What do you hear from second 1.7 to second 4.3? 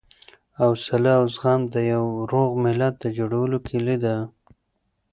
د یوه روغ ملت د جوړولو کیلي ده.